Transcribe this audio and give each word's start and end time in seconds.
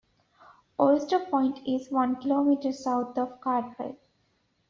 Oyster 0.79 1.19
Point 1.29 1.59
is 1.67 1.91
one 1.91 2.15
kilometre 2.15 2.73
south 2.73 3.15
of 3.19 3.39
Cardwell. 3.39 3.97